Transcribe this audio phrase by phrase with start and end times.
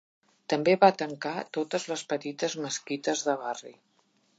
[0.53, 3.81] També va tancar totes les petites mesquites de barri.